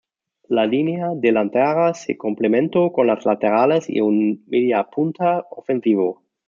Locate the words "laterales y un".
3.23-4.43